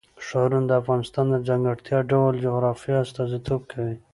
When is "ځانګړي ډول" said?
1.47-2.33